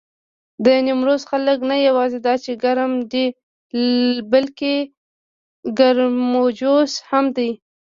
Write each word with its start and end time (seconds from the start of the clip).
د 0.63 0.65
نيمروز 0.85 1.21
خلک 1.31 1.57
نه 1.71 1.75
یواځې 1.87 2.17
دا 2.25 2.33
چې 2.43 2.51
ګرم 2.63 2.93
دي، 3.11 3.25
بلکې 4.31 4.73
ګرمجوش 5.79 6.91
هم 7.09 7.25
دي. 7.37 7.49